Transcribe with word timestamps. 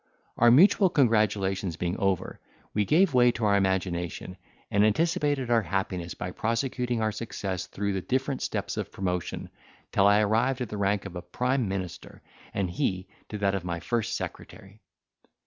Our 0.35 0.49
mutual 0.49 0.89
congratulations 0.89 1.75
being 1.77 1.95
over, 1.99 2.39
we 2.73 2.85
gave 2.85 3.13
way 3.13 3.31
to 3.33 3.45
our 3.45 3.55
imagination, 3.55 4.35
and 4.71 4.83
anticipated 4.83 5.51
our 5.51 5.61
happiness 5.61 6.15
by 6.15 6.31
prosecuting 6.31 7.03
our 7.03 7.11
success 7.11 7.67
through 7.67 7.93
the 7.93 8.01
different 8.01 8.41
steps 8.41 8.77
of 8.77 8.91
promotion, 8.91 9.51
till 9.91 10.07
I 10.07 10.21
arrived 10.21 10.61
at 10.61 10.69
the 10.69 10.75
rank 10.77 11.05
of 11.05 11.15
a 11.15 11.21
prime 11.21 11.67
minister, 11.67 12.23
and 12.51 12.67
he 12.71 13.09
to 13.29 13.37
that 13.37 13.53
of 13.53 13.63
my 13.63 13.79
first 13.79 14.15
secretary. 14.15 14.79